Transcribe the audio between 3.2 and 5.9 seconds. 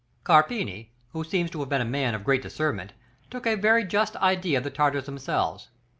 took a very just idea of the Tartars themselves.